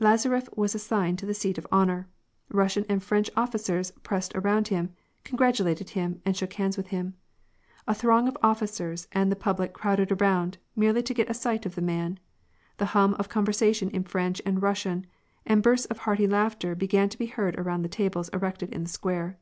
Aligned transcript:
Lazaref 0.00 0.48
was 0.56 0.74
assigned 0.74 1.20
to 1.20 1.24
the 1.26 1.32
seat 1.32 1.56
of 1.56 1.64
honor. 1.70 2.08
Bussian 2.52 2.84
and 2.88 3.00
French 3.00 3.30
officers 3.36 3.92
pressed 4.02 4.34
around 4.34 4.66
him, 4.66 4.92
congratulated 5.22 5.90
him, 5.90 6.20
and 6.26 6.36
shook 6.36 6.54
hands 6.54 6.76
witn 6.76 6.88
him. 6.88 7.14
A 7.86 7.94
throng 7.94 8.26
of 8.26 8.36
officers 8.42 9.06
and 9.12 9.30
the 9.30 9.36
public 9.36 9.72
crowded 9.72 10.10
around, 10.10 10.58
merely 10.74 11.00
to 11.04 11.14
get 11.14 11.30
a 11.30 11.34
sight 11.34 11.64
of 11.64 11.76
the 11.76 11.80
man. 11.80 12.18
The 12.78 12.86
hum 12.86 13.14
of 13.20 13.28
conversation 13.28 13.88
in 13.90 14.02
French 14.02 14.42
and 14.44 14.60
Russian, 14.60 15.06
and 15.46 15.62
bursts 15.62 15.86
of 15.86 15.98
hearty 15.98 16.26
laughter 16.26 16.74
began 16.74 17.08
to 17.10 17.18
be 17.18 17.26
heard 17.26 17.56
around 17.56 17.82
the 17.82 17.88
table 17.88 18.24
erected 18.32 18.70
in 18.70 18.82
the 18.82 18.90
square. 18.90 19.38